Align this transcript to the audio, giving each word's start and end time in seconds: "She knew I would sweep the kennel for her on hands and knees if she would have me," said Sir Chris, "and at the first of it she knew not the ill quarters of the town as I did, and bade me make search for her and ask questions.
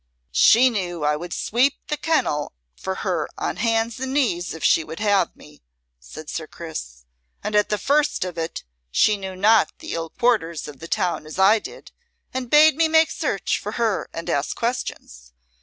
"She 0.33 0.71
knew 0.71 1.03
I 1.03 1.15
would 1.15 1.31
sweep 1.31 1.75
the 1.85 1.95
kennel 1.95 2.53
for 2.75 2.95
her 3.05 3.29
on 3.37 3.57
hands 3.57 3.99
and 3.99 4.11
knees 4.15 4.51
if 4.51 4.63
she 4.63 4.83
would 4.83 4.99
have 4.99 5.35
me," 5.35 5.61
said 5.99 6.27
Sir 6.27 6.47
Chris, 6.47 7.05
"and 7.43 7.55
at 7.55 7.69
the 7.69 7.77
first 7.77 8.25
of 8.25 8.35
it 8.35 8.63
she 8.89 9.15
knew 9.15 9.35
not 9.35 9.71
the 9.77 9.93
ill 9.93 10.09
quarters 10.09 10.67
of 10.67 10.79
the 10.79 10.87
town 10.87 11.27
as 11.27 11.37
I 11.37 11.59
did, 11.59 11.91
and 12.33 12.49
bade 12.49 12.75
me 12.77 12.87
make 12.87 13.11
search 13.11 13.59
for 13.59 13.73
her 13.73 14.09
and 14.11 14.27
ask 14.27 14.55
questions. 14.57 15.33